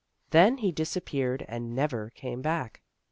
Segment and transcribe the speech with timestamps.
[0.31, 2.81] Then he disappeared and never came back.